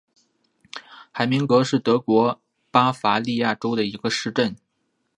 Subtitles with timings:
[1.11, 4.55] 海明格是德国巴伐利亚州的一个市镇。